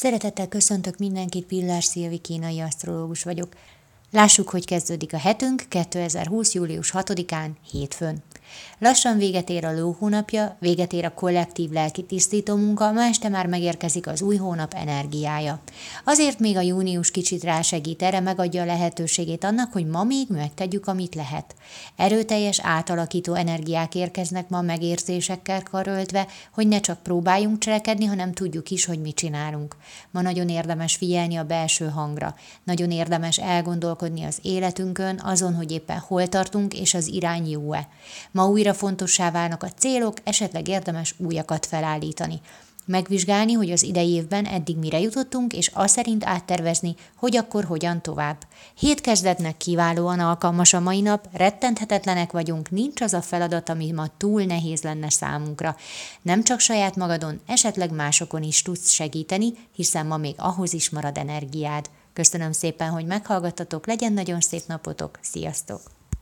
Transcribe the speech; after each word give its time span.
Szeretettel 0.00 0.48
köszöntök 0.48 0.98
mindenkit, 0.98 1.46
Pillás 1.46 1.84
Szilvi 1.84 2.18
kínai 2.18 2.60
asztrológus 2.60 3.22
vagyok. 3.22 3.48
Lássuk, 4.10 4.48
hogy 4.48 4.64
kezdődik 4.64 5.12
a 5.12 5.18
hetünk 5.18 5.64
2020. 5.68 6.54
július 6.54 6.90
6-án, 6.94 7.50
hétfőn. 7.70 8.22
Lassan 8.78 9.16
véget 9.16 9.48
ér 9.48 9.64
a 9.64 9.78
ló 9.78 9.96
hónapja, 9.98 10.56
véget 10.60 10.92
ér 10.92 11.04
a 11.04 11.14
kollektív 11.14 11.70
lelki 11.70 12.02
tisztító 12.02 12.56
munka, 12.56 12.92
ma 12.92 13.02
este 13.02 13.28
már 13.28 13.46
megérkezik 13.46 14.06
az 14.06 14.22
új 14.22 14.36
hónap 14.36 14.74
energiája. 14.74 15.60
Azért 16.04 16.38
még 16.38 16.56
a 16.56 16.60
június 16.60 17.10
kicsit 17.10 17.42
rásegít, 17.44 18.02
erre 18.02 18.20
megadja 18.20 18.62
a 18.62 18.66
lehetőségét 18.66 19.44
annak, 19.44 19.72
hogy 19.72 19.86
ma 19.86 20.04
még 20.04 20.26
megtegyük, 20.28 20.86
amit 20.86 21.14
lehet. 21.14 21.54
Erőteljes, 21.96 22.60
átalakító 22.62 23.34
energiák 23.34 23.94
érkeznek 23.94 24.48
ma 24.48 24.60
megérzésekkel 24.60 25.62
karöltve, 25.62 26.26
hogy 26.52 26.68
ne 26.68 26.80
csak 26.80 27.02
próbáljunk 27.02 27.58
cselekedni, 27.58 28.04
hanem 28.04 28.32
tudjuk 28.32 28.70
is, 28.70 28.84
hogy 28.84 29.00
mit 29.00 29.16
csinálunk. 29.16 29.76
Ma 30.10 30.20
nagyon 30.20 30.48
érdemes 30.48 30.96
figyelni 30.96 31.36
a 31.36 31.44
belső 31.44 31.88
hangra. 31.88 32.34
Nagyon 32.64 32.90
érdemes 32.90 33.38
elgondolkodni 33.38 34.24
az 34.24 34.38
életünkön, 34.42 35.20
azon, 35.24 35.54
hogy 35.54 35.72
éppen 35.72 35.98
hol 35.98 36.28
tartunk, 36.28 36.74
és 36.74 36.94
az 36.94 37.06
irány 37.06 37.50
jó-e. 37.50 37.88
Ma 38.38 38.46
újra 38.48 38.74
fontossá 38.74 39.30
válnak 39.30 39.62
a 39.62 39.70
célok, 39.78 40.16
esetleg 40.24 40.68
érdemes 40.68 41.14
újakat 41.16 41.66
felállítani. 41.66 42.40
Megvizsgálni, 42.84 43.52
hogy 43.52 43.70
az 43.70 43.82
idei 43.82 44.10
évben 44.10 44.44
eddig 44.44 44.76
mire 44.76 45.00
jutottunk, 45.00 45.52
és 45.52 45.70
azt 45.74 45.94
szerint 45.94 46.24
áttervezni, 46.24 46.94
hogy 47.16 47.36
akkor 47.36 47.64
hogyan 47.64 48.02
tovább. 48.02 48.36
Hét 48.74 49.00
kezdetnek 49.00 49.56
kiválóan 49.56 50.20
alkalmas 50.20 50.72
a 50.72 50.80
mai 50.80 51.00
nap, 51.00 51.28
rettenthetetlenek 51.32 52.32
vagyunk, 52.32 52.70
nincs 52.70 53.00
az 53.00 53.12
a 53.12 53.22
feladat, 53.22 53.68
ami 53.68 53.92
ma 53.92 54.06
túl 54.16 54.42
nehéz 54.42 54.82
lenne 54.82 55.10
számunkra. 55.10 55.76
Nem 56.22 56.42
csak 56.42 56.60
saját 56.60 56.96
magadon, 56.96 57.40
esetleg 57.46 57.90
másokon 57.90 58.42
is 58.42 58.62
tudsz 58.62 58.90
segíteni, 58.90 59.52
hiszen 59.74 60.06
ma 60.06 60.16
még 60.16 60.34
ahhoz 60.36 60.72
is 60.72 60.90
marad 60.90 61.18
energiád. 61.18 61.90
Köszönöm 62.12 62.52
szépen, 62.52 62.90
hogy 62.90 63.06
meghallgattatok, 63.06 63.86
legyen 63.86 64.12
nagyon 64.12 64.40
szép 64.40 64.62
napotok, 64.66 65.18
sziasztok! 65.22 65.97